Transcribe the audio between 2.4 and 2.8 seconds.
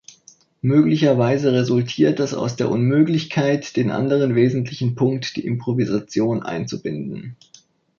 der